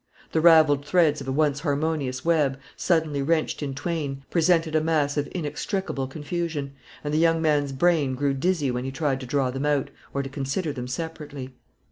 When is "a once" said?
1.27-1.59